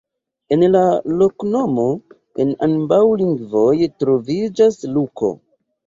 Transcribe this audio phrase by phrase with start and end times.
[0.55, 0.79] En la
[1.19, 1.85] loknomo
[2.45, 3.71] en ambaŭ lingvoj
[4.03, 5.35] troviĝas Luko.